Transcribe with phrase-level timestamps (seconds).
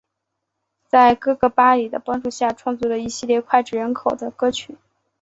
[0.87, 4.75] 在哥哥巴里的帮助下创作了一系列脍炙人口的歌曲。